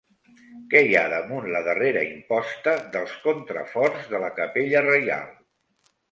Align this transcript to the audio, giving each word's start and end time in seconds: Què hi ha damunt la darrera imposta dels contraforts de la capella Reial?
Què 0.69 0.79
hi 0.85 0.95
ha 0.99 1.03
damunt 1.09 1.43
la 1.55 1.59
darrera 1.67 2.01
imposta 2.07 2.73
dels 2.95 3.13
contraforts 3.25 4.07
de 4.15 4.23
la 4.23 4.31
capella 4.39 4.83
Reial? 4.87 5.29